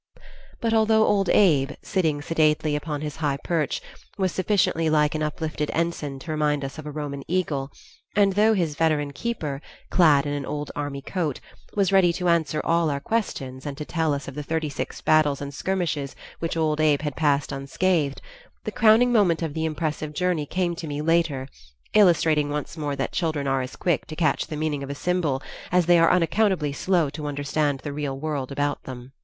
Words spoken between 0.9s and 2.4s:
Old Abe, sitting